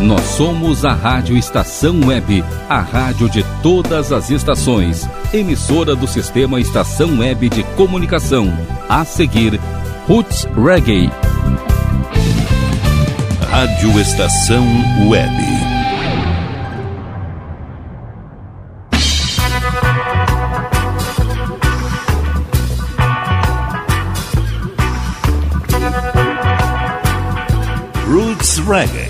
[0.00, 6.58] Nós somos a Rádio Estação Web, a rádio de todas as estações, emissora do sistema
[6.58, 8.50] Estação Web de Comunicação.
[8.88, 9.60] A seguir,
[10.08, 11.10] Roots Reggae.
[13.50, 14.66] Rádio Estação
[15.06, 15.30] Web.
[28.08, 29.09] Roots Reggae.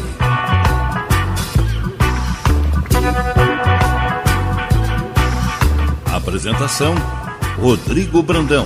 [6.30, 6.95] Apresentação:
[7.59, 8.65] Rodrigo Brandão.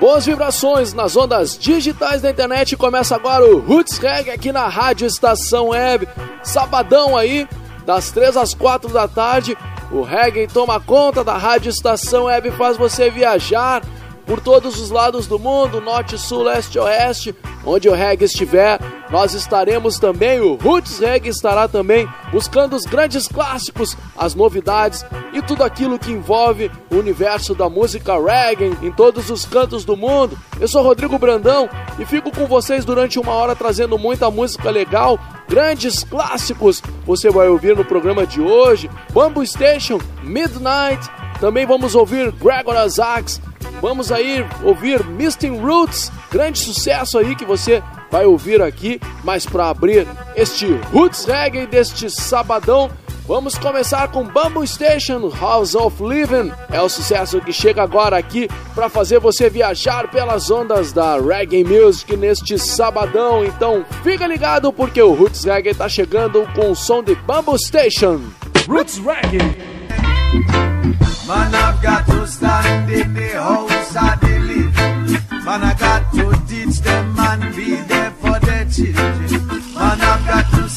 [0.00, 2.74] Boas vibrações nas ondas digitais da internet.
[2.74, 6.08] Começa agora o Roots Reggae aqui na Rádio Estação Web.
[6.42, 7.46] Sabadão aí,
[7.84, 9.58] das 3 às 4 da tarde.
[9.92, 13.82] O reggae toma conta da Rádio Estação Web, faz você viajar
[14.26, 19.34] por todos os lados do mundo, norte, sul, leste, oeste, onde o reggae estiver, nós
[19.34, 25.62] estaremos também, o Roots Reggae estará também buscando os grandes clássicos, as novidades e tudo
[25.62, 30.36] aquilo que envolve o universo da música reggae em todos os cantos do mundo.
[30.60, 35.18] Eu sou Rodrigo Brandão e fico com vocês durante uma hora trazendo muita música legal,
[35.48, 36.82] grandes clássicos.
[37.06, 41.08] Você vai ouvir no programa de hoje, Bamboo Station, Midnight,
[41.40, 43.40] também vamos ouvir Gregor Isaacs,
[43.80, 49.00] Vamos aí ouvir Misting Roots, grande sucesso aí que você vai ouvir aqui.
[49.22, 52.90] Mas para abrir este Roots Reggae deste sabadão,
[53.26, 56.52] vamos começar com Bamboo Station House of Living.
[56.70, 61.64] É o sucesso que chega agora aqui para fazer você viajar pelas ondas da Reggae
[61.64, 63.44] Music neste sabadão.
[63.44, 68.20] Então fica ligado porque o Roots Reggae está chegando com o som de Bamboo Station.
[68.68, 69.76] Roots Reggae.
[71.26, 73.55] Man, I've got to stand in the house
[73.96, 75.44] of the living.
[75.44, 79.46] Man, I got to teach them and be there for their children.
[79.74, 80.68] Man, I've got to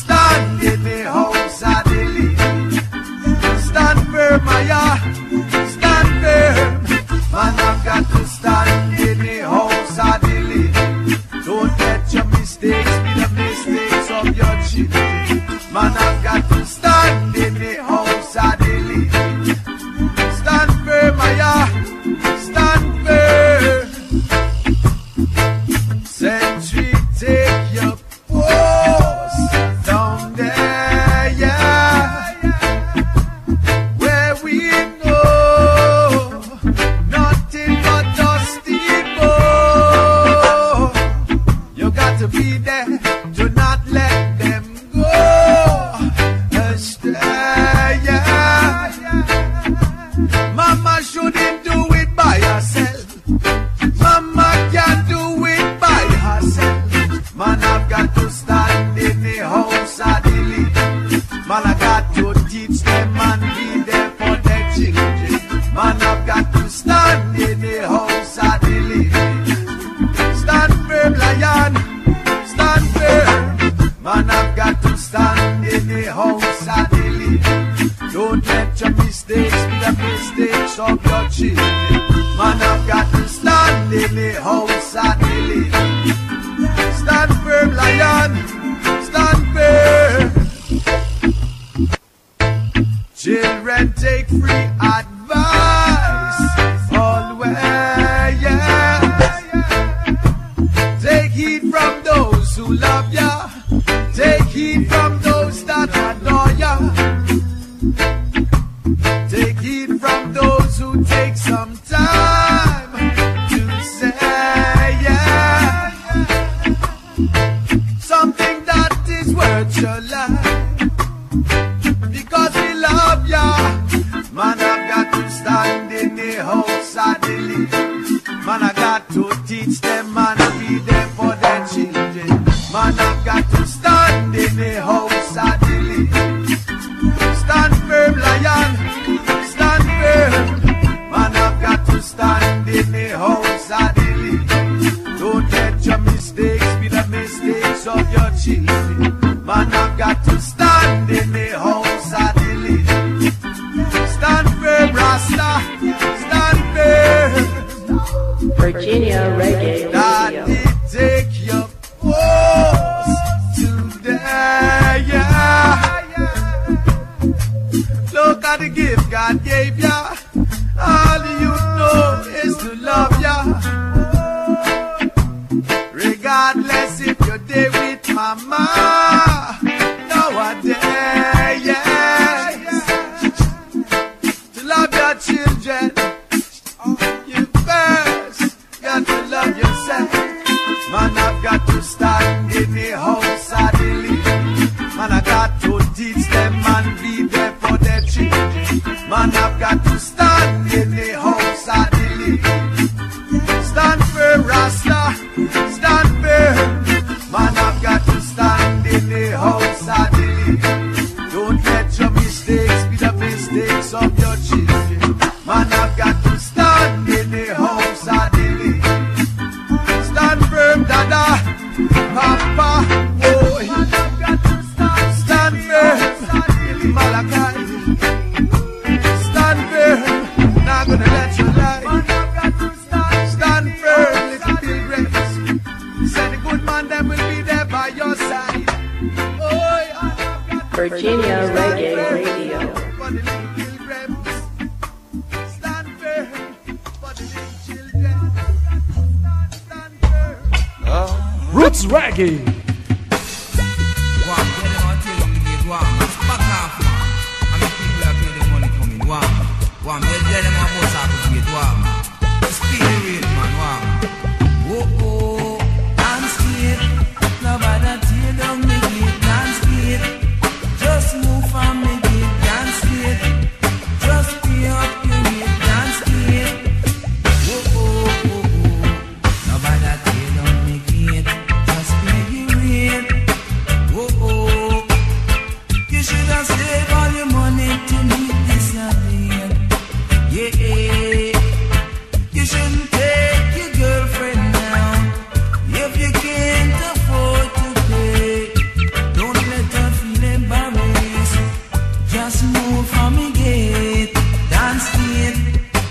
[302.80, 304.14] move from me gate,
[304.50, 305.40] dance gate.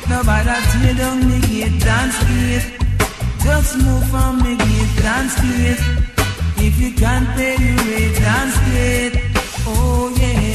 [0.08, 2.66] Nobody tear down me gate, dance gate.
[3.44, 5.82] Just move from me gate, dance gate.
[6.66, 9.14] If you can't pay your rate, dance gate.
[9.66, 10.47] Oh yeah.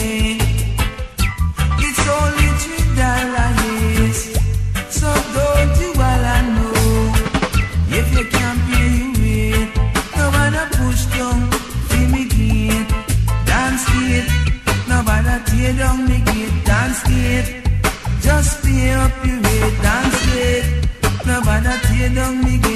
[22.03, 22.72] you don't begin.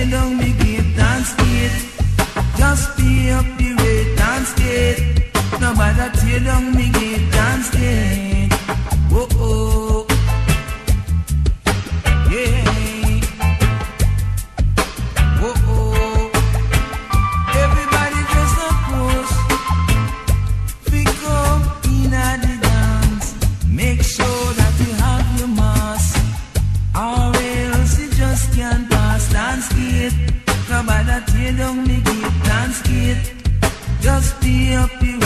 [0.00, 0.59] belong because
[34.40, 35.19] the appeal.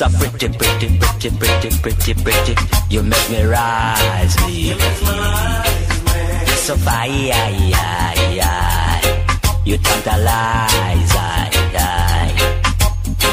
[0.00, 2.54] So pretty, pretty, pretty, pretty, pretty, pretty.
[2.88, 4.68] You make me rise, me.
[4.68, 4.78] You're
[6.56, 7.50] so fire,
[9.66, 12.32] you tantalize, I, I.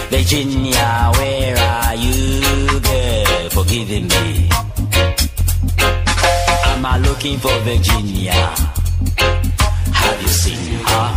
[0.09, 2.41] Virginia, where are you,
[2.81, 4.49] girl, for giving me?
[6.67, 8.33] Am I looking for Virginia?
[9.93, 11.11] Have you seen her?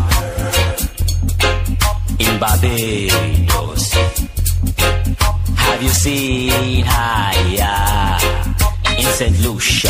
[2.20, 4.19] In Barbados.
[5.80, 7.32] Have you seen her,
[8.98, 9.40] in St.
[9.40, 9.88] Lucia?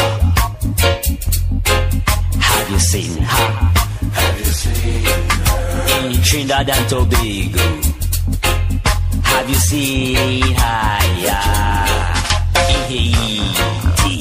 [2.38, 3.50] Have you seen her?
[4.14, 6.06] Have you seen her?
[6.06, 7.66] In Trinidad and Tobago.
[9.24, 10.98] Have you seen her?
[12.70, 14.14] In Haiti.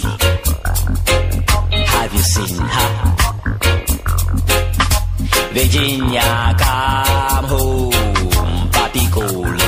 [1.85, 2.89] Have you seen her?
[5.53, 7.91] Virginia, come home,
[8.71, 9.58] Papi Colony.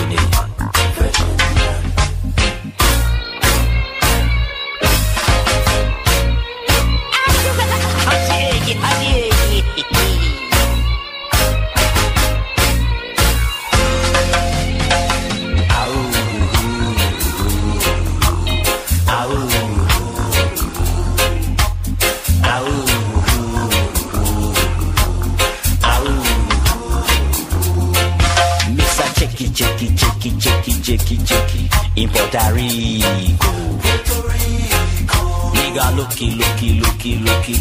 [37.02, 37.58] Ricky Ricky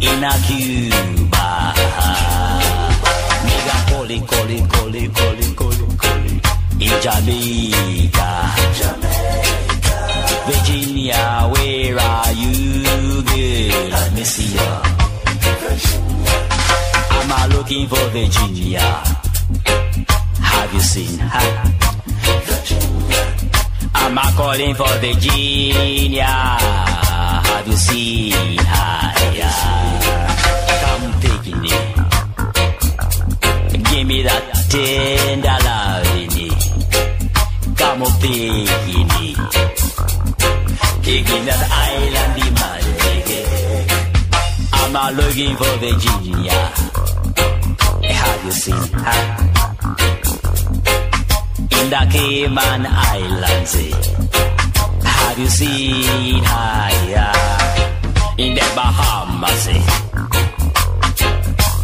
[0.00, 1.72] in a Cuba.
[3.46, 6.40] Nigga Collie Collie Collie Collie Collie Collie
[6.80, 8.30] in Jamaica.
[8.74, 9.96] Jamaica.
[10.44, 13.88] Virginia, where are you, girl?
[13.90, 14.82] Let me see ya.
[17.10, 19.04] I'm a looking for Virginia.
[20.40, 21.72] Have you seen her?
[23.94, 26.26] I'm out calling for Virginia.
[27.50, 29.12] Have you seen her?
[30.82, 31.86] Come taking it.
[33.90, 36.54] Give me that tender loving.
[37.76, 38.02] Come
[41.46, 43.26] that island magic.
[44.80, 46.60] Am I looking for Virginia?
[48.02, 49.40] Have you seen her?
[51.80, 52.06] in the
[52.86, 54.19] Islands.
[55.30, 55.34] Eh.
[55.34, 59.66] Have you seen her yeah, in the Bahamas?
[59.68, 59.80] eh?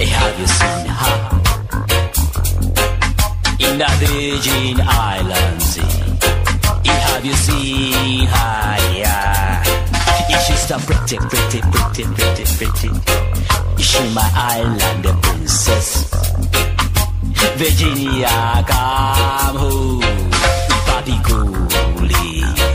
[0.00, 1.16] Eh, Have you seen her
[3.60, 5.78] in the Virgin Islands?
[5.78, 5.82] eh?
[6.86, 8.76] Eh, Have you seen her?
[8.98, 9.62] Yeah.
[10.28, 12.90] Yeah, she's so pretty, pretty, pretty, pretty, pretty.
[13.78, 16.10] Is she my island princess?
[17.56, 20.00] Virginia, come home,
[20.86, 22.65] Papi Cooley.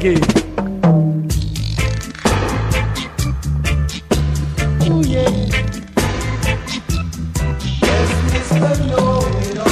[0.00, 0.16] Reggae.
[4.88, 5.28] Ooh, yeah.
[7.82, 8.70] Yes, Mr.
[8.88, 9.68] Know-it-all.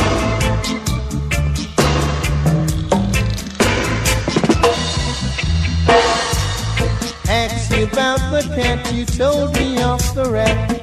[7.29, 10.75] Asked you about the cat, you told me off the rat.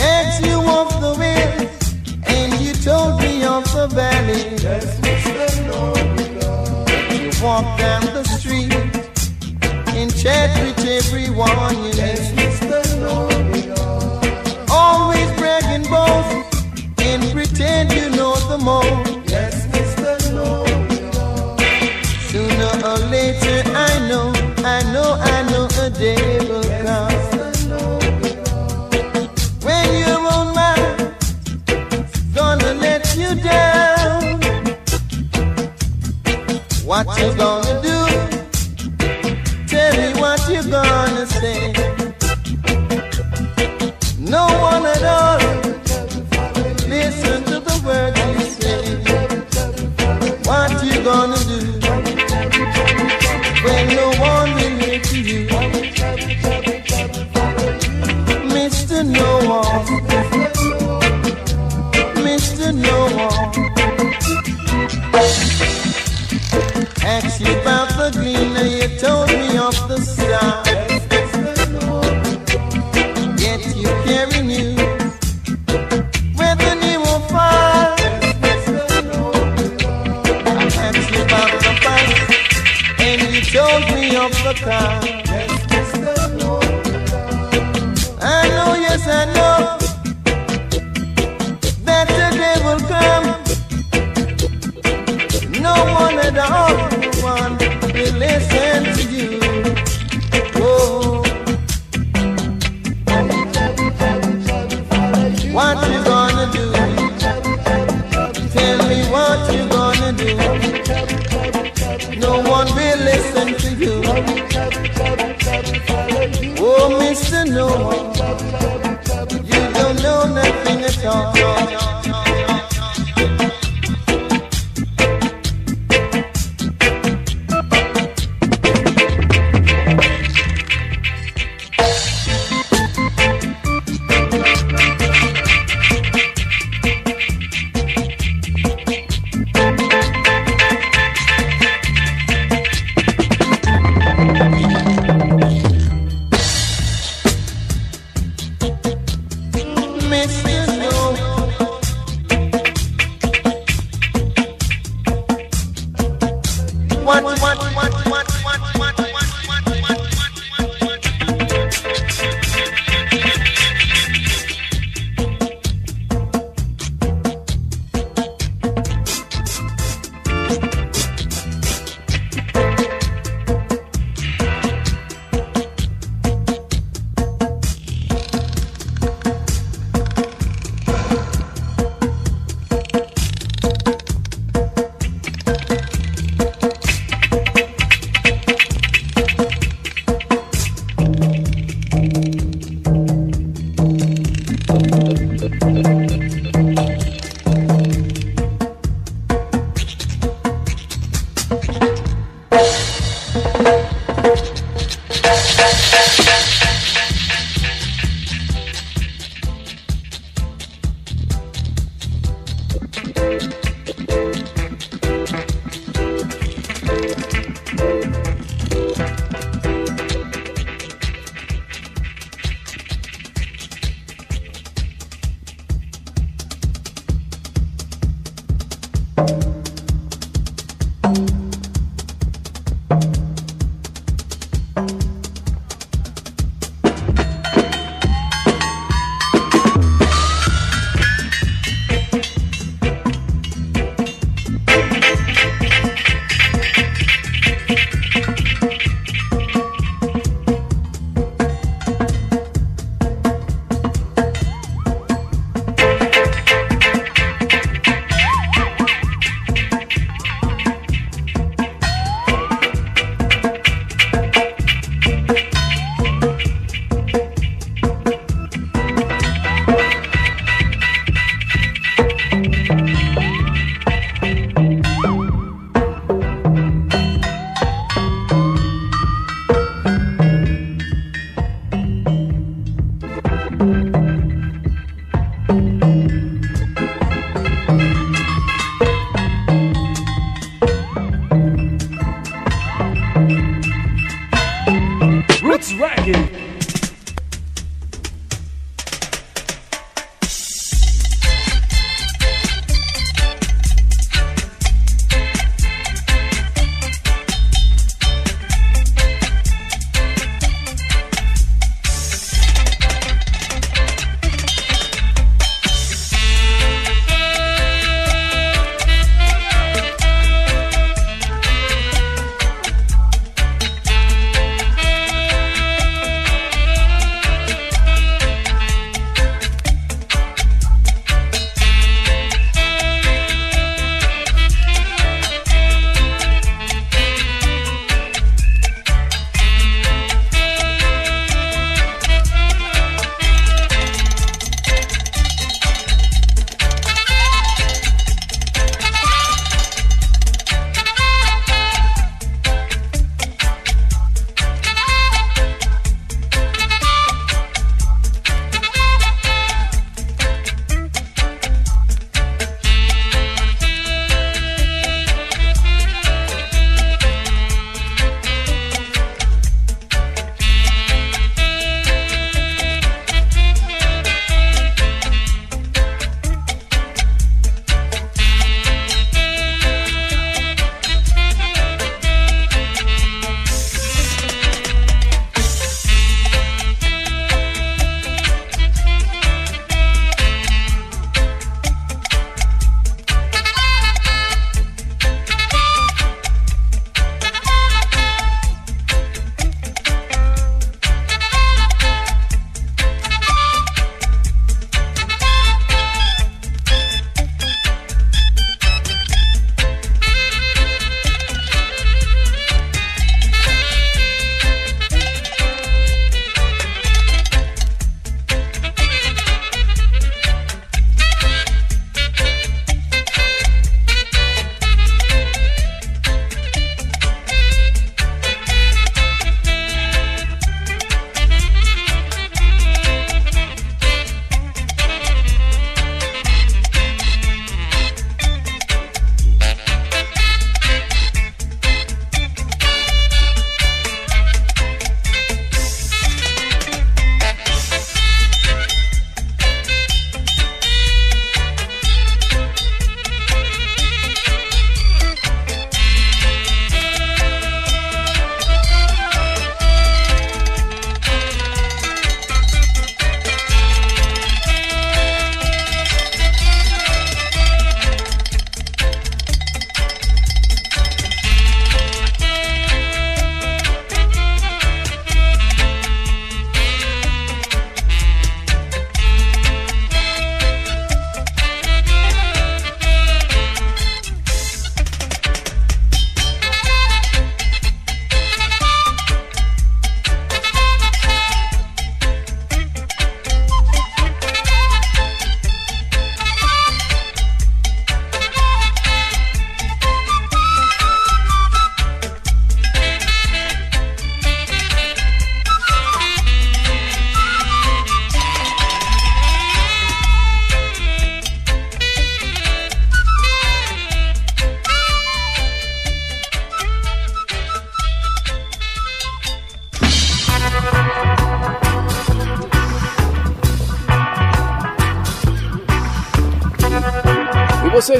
[0.00, 1.68] Asked you off the wind,
[2.26, 4.56] and you told me off the valley.
[4.62, 4.95] Yes,
[7.42, 8.72] walk down the street
[9.94, 11.92] and chat with everyone you
[13.52, 13.68] meet.
[14.70, 19.05] Always bragging both, and pretend you know the most.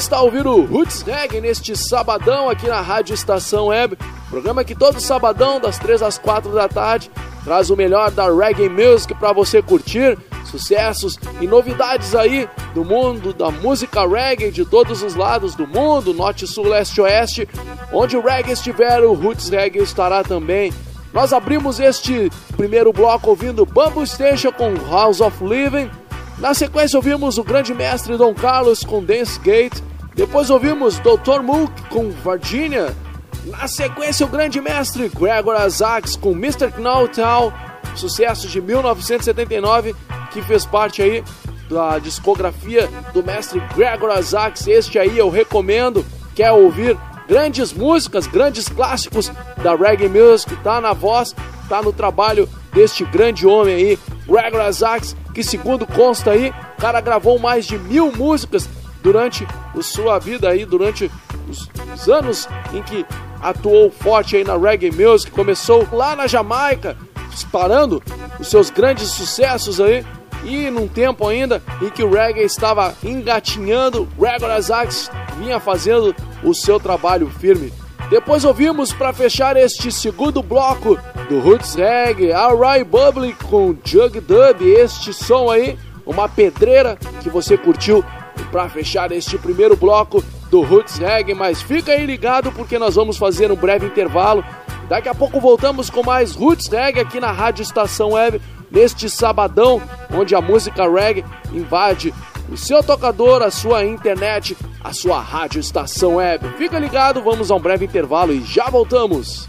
[0.06, 3.98] Está ouvindo o Roots Reggae neste sabadão aqui na Rádio Estação Web,
[4.30, 7.10] programa que todo sabadão das 3 às 4 da tarde
[7.42, 13.32] traz o melhor da reggae music para você curtir, sucessos e novidades aí do mundo
[13.32, 17.48] da música reggae de todos os lados do mundo, norte, sul, leste, oeste,
[17.92, 20.72] onde o reggae estiver, o Roots Reggae estará também.
[21.12, 25.90] Nós abrimos este primeiro bloco ouvindo Bamboo Station com House of Living.
[26.38, 29.82] Na sequência ouvimos o grande mestre Dom Carlos com Dance Gate.
[30.16, 31.42] Depois ouvimos Dr.
[31.42, 32.96] Mook com Virginia.
[33.44, 36.72] Na sequência o grande mestre Gregor Azax com Mr.
[36.74, 37.52] Knowtown,
[37.94, 39.94] sucesso de 1979
[40.32, 41.22] que fez parte aí
[41.68, 44.66] da discografia do mestre Gregor Azax.
[44.66, 46.02] Este aí eu recomendo.
[46.34, 46.98] Quer ouvir
[47.28, 49.30] grandes músicas, grandes clássicos
[49.62, 50.56] da reggae music?
[50.62, 51.34] Tá na voz,
[51.68, 56.98] tá no trabalho deste grande homem aí, Gregor Azax que segundo consta aí, o cara
[56.98, 58.66] gravou mais de mil músicas
[59.06, 61.08] durante a sua vida aí, durante
[61.48, 63.06] os, os anos em que
[63.40, 66.96] atuou forte aí na reggae music, começou lá na Jamaica,
[67.30, 68.02] disparando
[68.40, 70.04] os seus grandes sucessos aí,
[70.42, 76.52] e num tempo ainda em que o reggae estava engatinhando, Gregor Azax vinha fazendo o
[76.52, 77.72] seu trabalho firme.
[78.10, 84.62] Depois ouvimos para fechar este segundo bloco do Roots Reggae, Alright Bubbly com Jug Dub,
[84.62, 88.04] este som aí, uma pedreira que você curtiu
[88.50, 93.16] para fechar este primeiro bloco do Roots Reggae, mas fica aí ligado porque nós vamos
[93.16, 94.44] fazer um breve intervalo.
[94.88, 99.82] Daqui a pouco voltamos com mais Roots Reggae aqui na Rádio Estação Web, neste sabadão,
[100.12, 102.12] onde a música reggae invade
[102.48, 106.48] o seu tocador, a sua internet, a sua rádio estação web.
[106.56, 109.48] Fica ligado, vamos a um breve intervalo e já voltamos.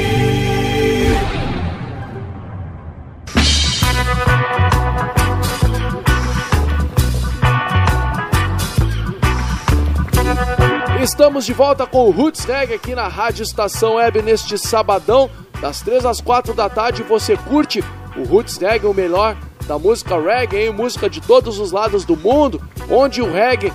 [11.01, 15.81] Estamos de volta com o Roots Reggae aqui na Rádio Estação Web neste sabadão, das
[15.81, 17.01] 3 às 4 da tarde.
[17.01, 17.83] Você curte
[18.15, 19.35] o Roots Reggae, o melhor
[19.67, 20.71] da música reggae, hein?
[20.71, 23.73] música de todos os lados do mundo, onde o reggae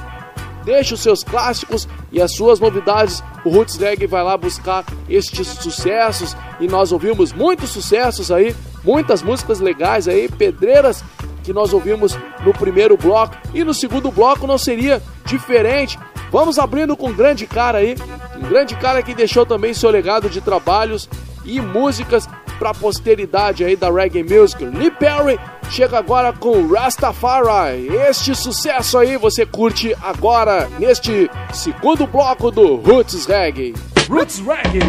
[0.64, 3.24] deixa os seus clássicos e as suas novidades.
[3.44, 9.20] O Roots Reggae vai lá buscar estes sucessos e nós ouvimos muitos sucessos aí, muitas
[9.20, 11.02] músicas legais aí, pedreiras
[11.42, 15.98] que nós ouvimos no primeiro bloco e no segundo bloco não seria diferente.
[16.30, 17.96] Vamos abrindo com um grande cara aí,
[18.36, 21.08] um grande cara que deixou também seu legado de trabalhos
[21.44, 24.64] e músicas para a posteridade aí da reggae music.
[24.64, 25.38] Lee Perry
[25.70, 27.88] chega agora com Rastafari.
[27.88, 33.74] Este sucesso aí você curte agora neste segundo bloco do Roots Reggae.
[34.08, 34.80] Roots Reggae.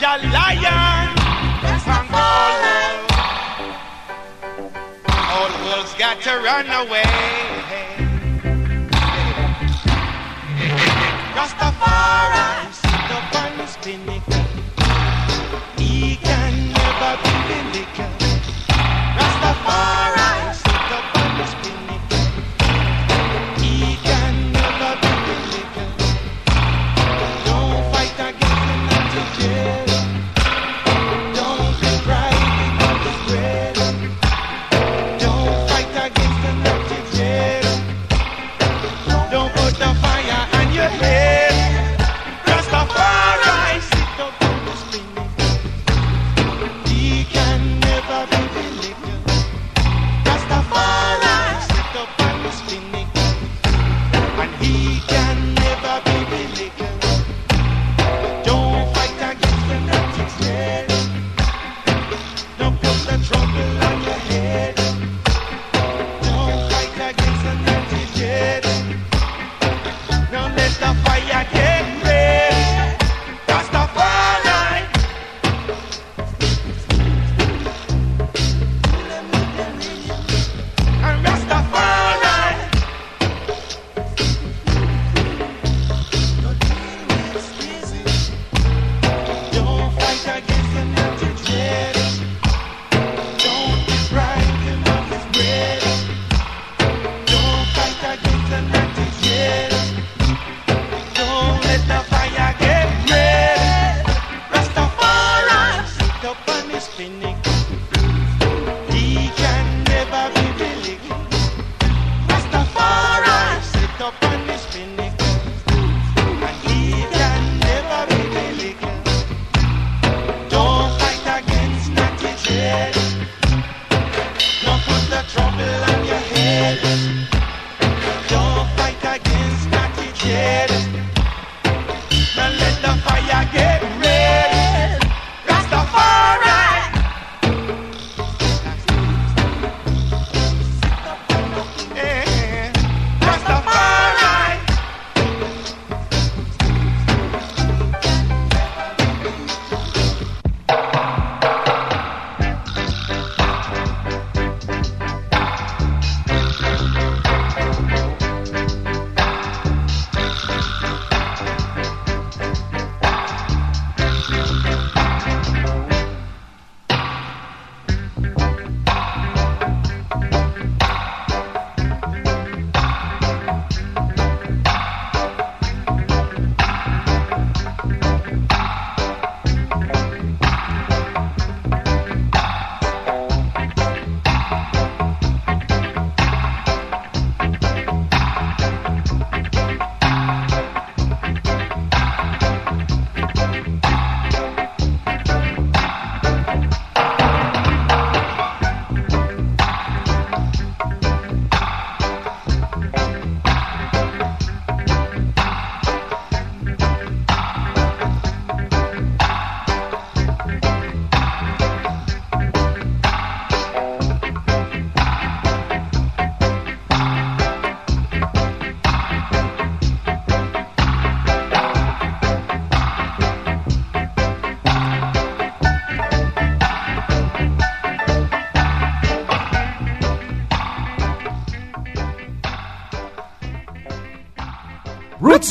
[0.00, 1.14] Lion,
[5.12, 7.89] All the world's got to run away.
[11.40, 14.44] Rastafari, sit up on his pinnacle.
[15.78, 18.42] He can never be vindicated.
[19.16, 20.49] Rastafari,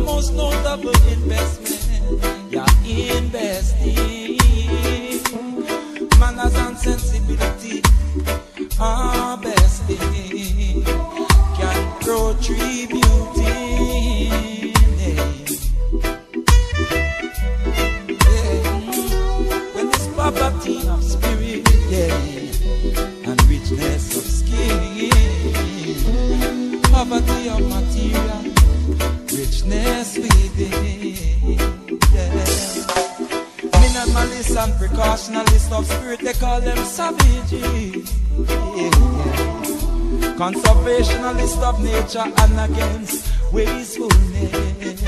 [0.05, 2.65] most notable investment you're
[3.17, 4.39] investing.
[6.19, 7.83] Manners and sensibility
[8.81, 10.85] are best thing.
[11.57, 13.28] Can grow tribute.
[40.49, 45.03] Conservationalist of nature and against wastefulness.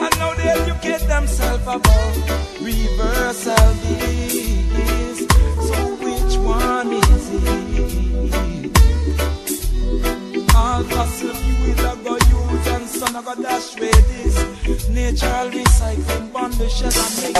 [0.00, 2.16] And now they educate themselves about
[2.62, 5.18] reversal this.
[5.68, 8.72] So which one is it?
[10.56, 14.88] All fossil fuel I go use and sun I go dash with this.
[14.88, 17.33] Natural recycling bond the shell and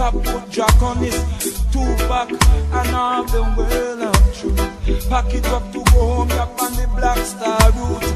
[0.00, 1.18] Yeah, Caput Draconis,
[1.72, 5.08] Tupac, and all the world of truth.
[5.10, 8.14] Pack it up to go home, up on the Black Star route.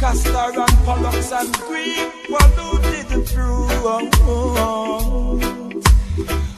[0.00, 3.68] Castor and Pollux and Green polluted fruit.
[3.84, 5.38] Oh, oh,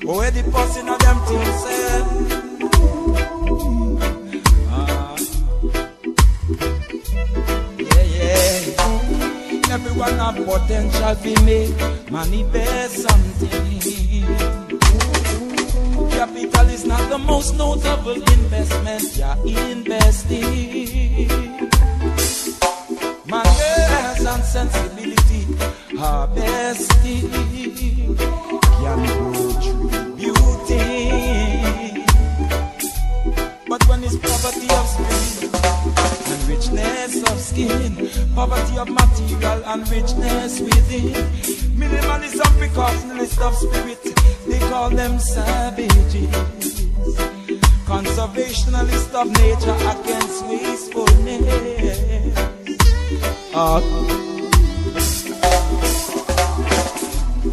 [0.05, 0.14] oh.
[0.14, 2.03] Where the person of them things say.
[4.70, 5.16] Ah.
[9.70, 13.28] Everyone have potential to make manifest something.
[16.89, 20.89] Not the most notable investment you're investing.
[24.18, 25.43] girls and sensibility
[25.99, 27.28] are bestie.
[28.80, 29.01] Can
[30.16, 30.89] beauty.
[33.68, 35.53] But when it's poverty of spirit
[36.32, 37.93] and richness of skin,
[38.34, 41.12] poverty of material and richness within,
[41.76, 44.03] minimalism, precautionalist of spirit,
[44.49, 46.58] they call them savages.
[48.19, 52.35] Conservationalist of nature against wastefulness.
[53.55, 53.81] Uh,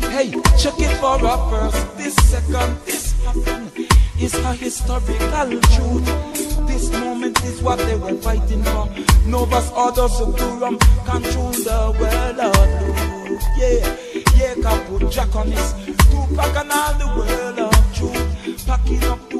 [0.09, 1.97] hey, check it for a first.
[1.97, 3.72] This second, this happened
[4.20, 6.68] is a historical truth.
[6.68, 8.89] This moment is what they were fighting for.
[9.28, 13.43] Novus Ordo Sectorum control the world of truth.
[13.59, 13.97] Yeah,
[14.36, 15.76] yeah, Caput Draconis,
[16.09, 18.66] Tupac and all the world of truth.
[18.66, 19.34] Packing up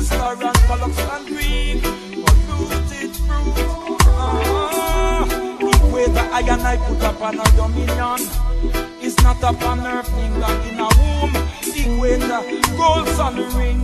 [0.00, 1.80] Castor and Pollux and Green,
[2.24, 4.00] polluted fruit.
[4.16, 5.26] Ah,
[5.60, 8.20] equator I and I put upon a dominion.
[9.02, 11.36] It's not upon her finger in a womb.
[11.76, 12.40] Equator,
[12.78, 13.82] gold sun ring.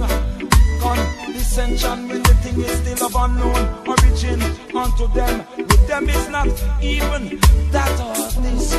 [0.80, 4.40] Condescension when the thing is still of unknown origin
[4.74, 5.46] unto them.
[5.58, 6.48] With them it's not
[6.80, 7.38] even
[7.72, 8.70] that or this.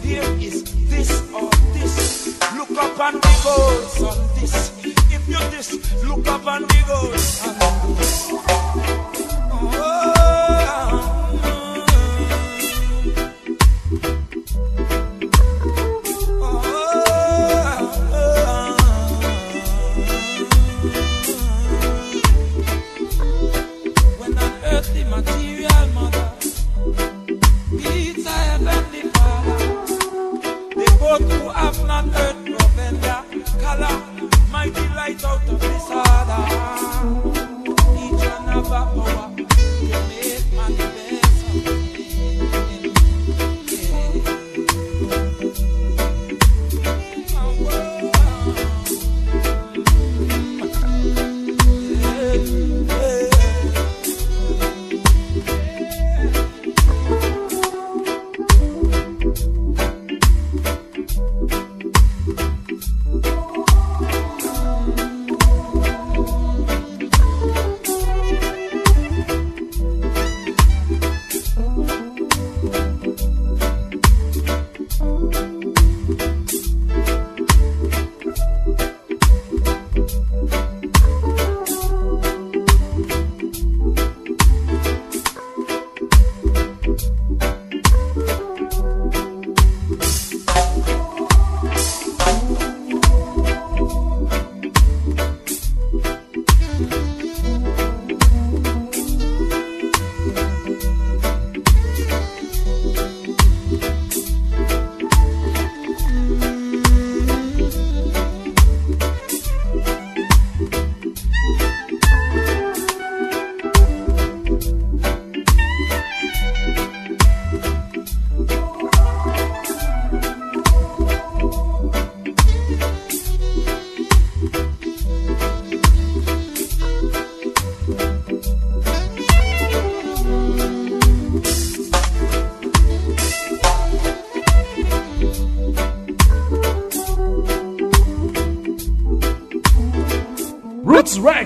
[0.00, 2.40] There is this or this.
[2.56, 4.99] Look up and the gold sun this.
[5.30, 7.40] Look up bandidos.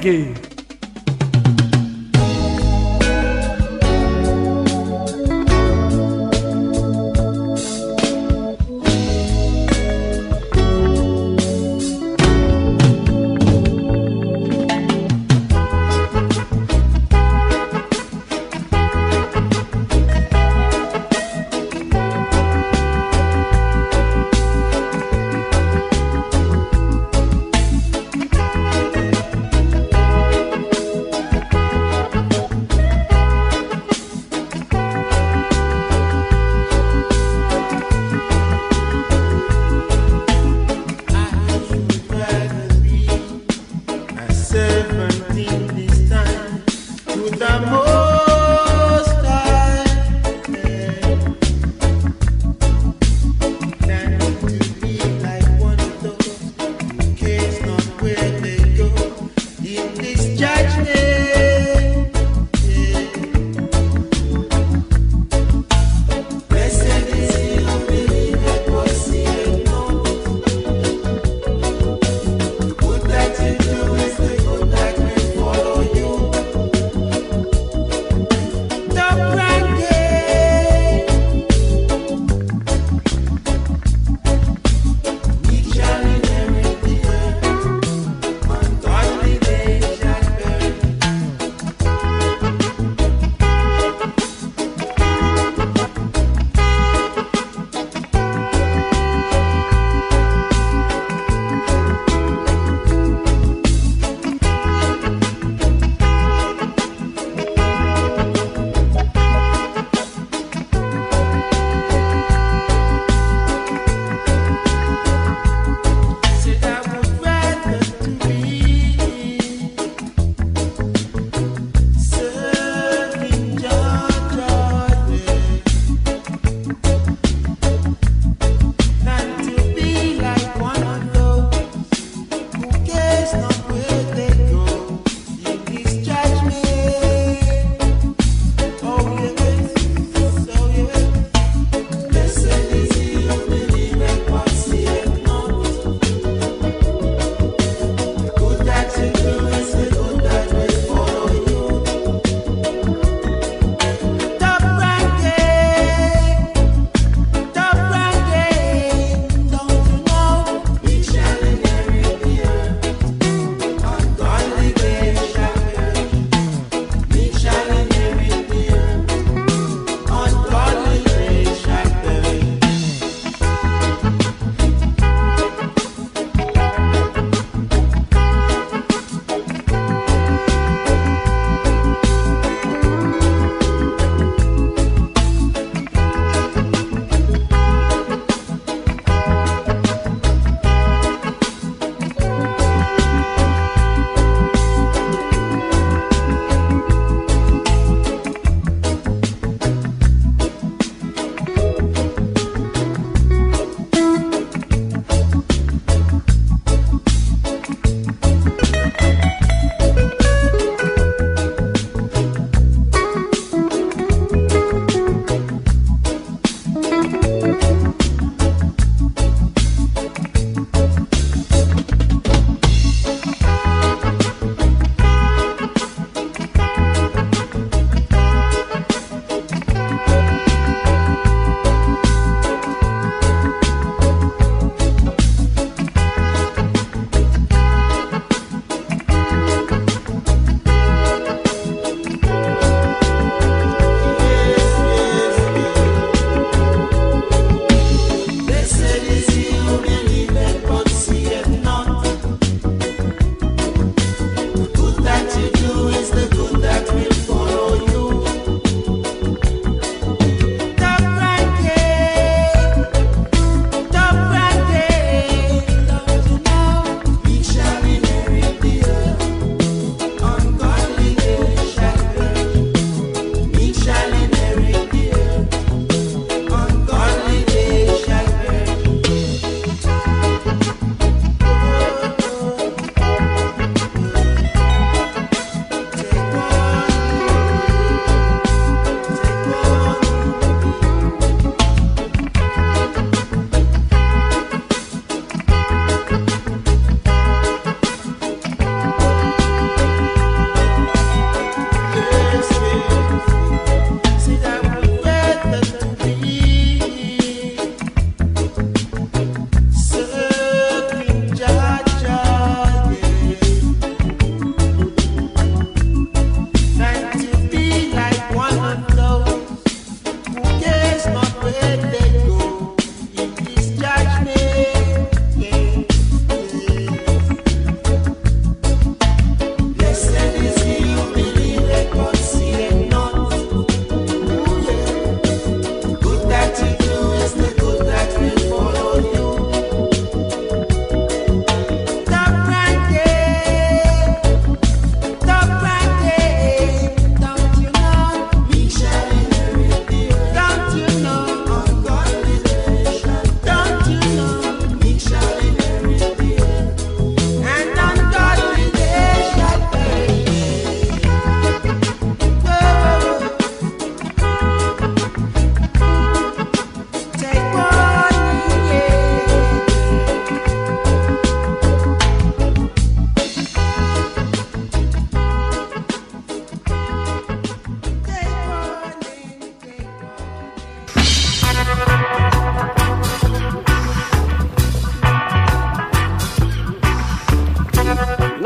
[0.05, 0.34] Reggae.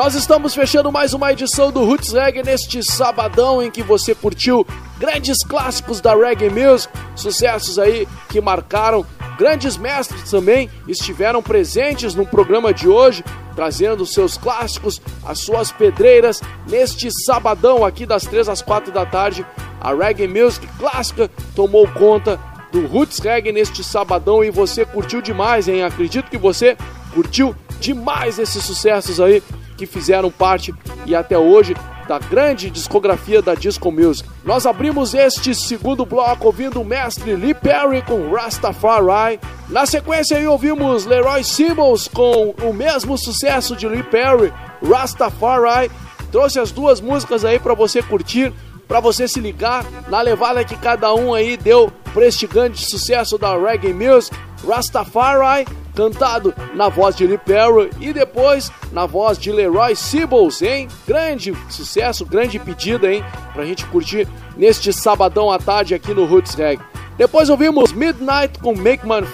[0.08, 4.66] Nós estamos fechando mais uma edição do Roots Reggae neste sabadão em que você curtiu
[4.98, 9.04] grandes clássicos da reggae music, sucessos aí que marcaram.
[9.36, 13.22] Grandes mestres também estiveram presentes no programa de hoje,
[13.54, 16.40] trazendo seus clássicos, as suas pedreiras.
[16.66, 19.44] Neste sabadão, aqui das 3 às 4 da tarde,
[19.78, 22.40] a reggae music clássica tomou conta
[22.72, 25.82] do Roots Reggae neste sabadão e você curtiu demais, hein?
[25.82, 26.78] Acredito que você
[27.12, 29.42] curtiu demais esses sucessos aí
[29.78, 30.74] que fizeram parte
[31.06, 31.74] e até hoje
[32.08, 34.28] da grande discografia da Disco Music.
[34.44, 39.38] Nós abrimos este segundo bloco ouvindo o mestre Lee Perry com Rastafari.
[39.68, 44.52] Na sequência aí ouvimos Leroy Symbols com o mesmo sucesso de Lee Perry,
[44.82, 45.90] Rastafari.
[46.32, 48.52] Trouxe as duas músicas aí para você curtir,
[48.88, 53.36] para você se ligar na levada que cada um aí deu para este grande sucesso
[53.38, 54.34] da reggae music,
[54.66, 55.66] Rastafari
[55.98, 60.86] cantado na voz de Lee Perry e depois na voz de Leroy Sibbles, hein?
[61.04, 63.24] Grande sucesso, grande pedida, hein?
[63.52, 66.80] Pra gente curtir neste sabadão à tarde aqui no Roots Reggae.
[67.16, 69.24] Depois ouvimos Midnight com Make Man.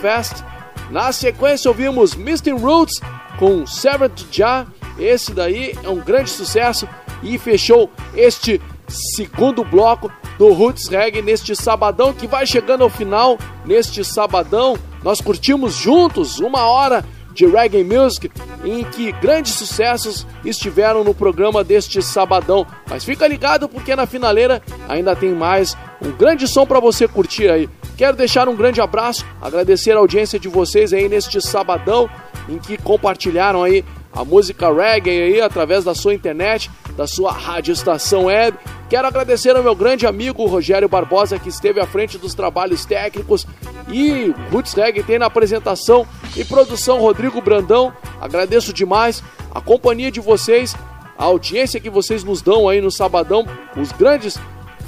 [0.91, 2.53] Na sequência ouvimos Mr.
[2.53, 2.99] Roots
[3.39, 4.67] com Seventh Jah.
[4.99, 6.89] Esse daí é um grande sucesso
[7.23, 8.59] e fechou este
[8.89, 13.37] segundo bloco do Roots Reggae neste sabadão que vai chegando ao final.
[13.67, 18.31] Neste sabadão, nós curtimos juntos uma hora de reggae music
[18.65, 22.67] em que grandes sucessos estiveram no programa deste sabadão.
[22.89, 27.51] Mas fica ligado porque na finaleira ainda tem mais um grande som para você curtir
[27.51, 27.69] aí.
[27.97, 32.09] Quero deixar um grande abraço, agradecer a audiência de vocês aí neste sabadão
[32.49, 37.73] em que compartilharam aí a música reggae aí através da sua internet, da sua rádio
[37.73, 38.57] estação web.
[38.89, 43.47] Quero agradecer ao meu grande amigo Rogério Barbosa que esteve à frente dos trabalhos técnicos
[43.89, 46.07] e Roots Reggae tem na apresentação
[46.37, 47.93] e produção Rodrigo Brandão.
[48.21, 49.23] Agradeço demais
[49.55, 50.77] a companhia de vocês,
[51.17, 54.39] a audiência que vocês nos dão aí no sabadão, os grandes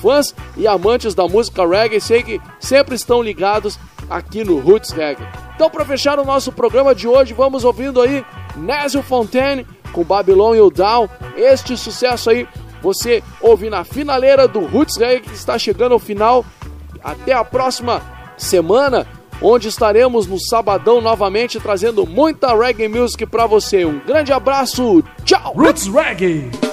[0.01, 3.79] fãs e amantes da música reggae, sei que sempre estão ligados
[4.09, 5.27] aqui no Roots Reggae.
[5.55, 8.25] Então, para fechar o nosso programa de hoje, vamos ouvindo aí
[8.57, 11.09] Nésio Fontaine com Babylon e o Down.
[11.37, 12.47] Este sucesso aí
[12.83, 16.45] você ouve na finaleira do Roots Reggae que está chegando ao final.
[17.03, 18.03] Até a próxima
[18.37, 19.07] semana,
[19.41, 23.85] onde estaremos no sabadão novamente trazendo muita reggae music para você.
[23.85, 25.55] Um grande abraço, tchau!
[25.55, 26.66] Roots Reggae!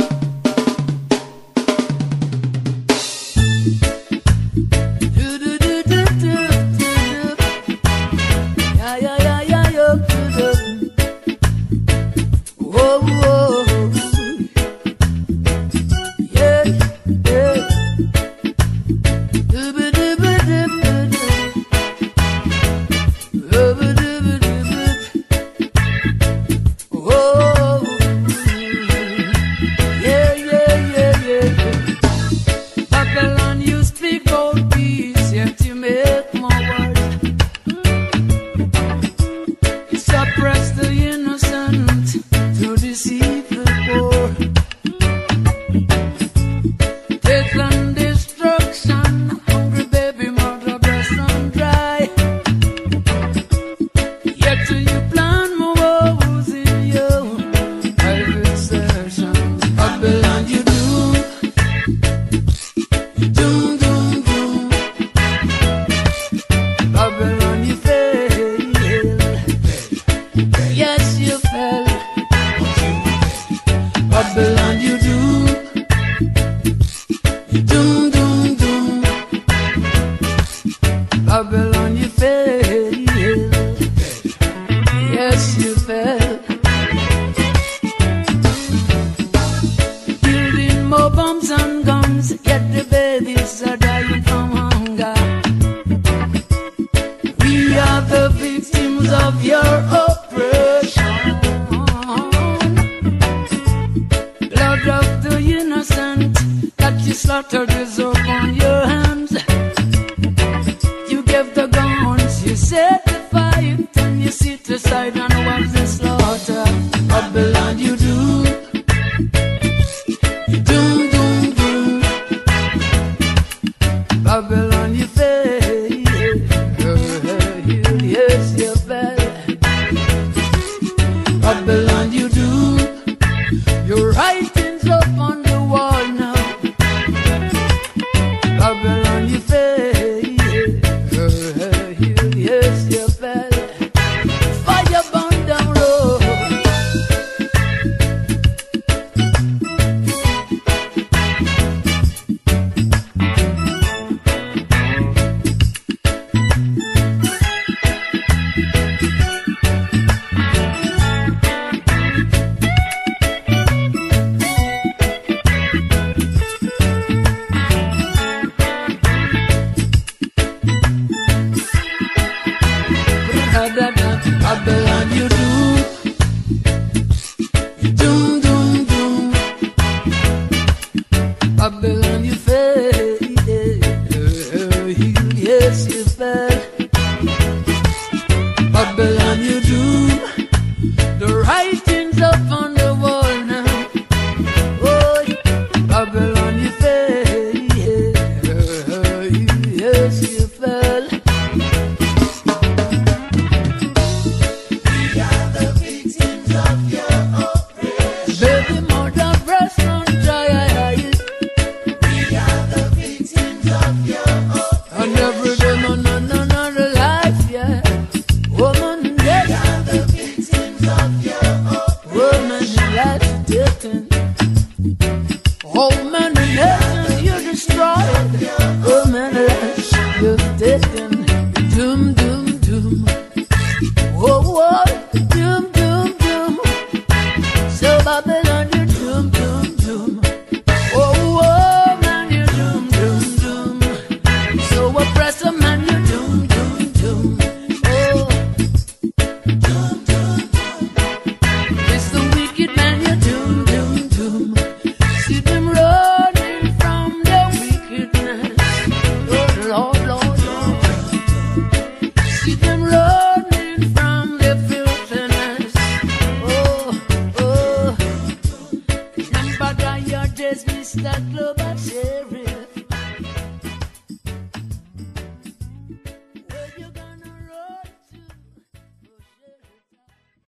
[173.55, 174.19] أبدا
[174.51, 174.92] أبدا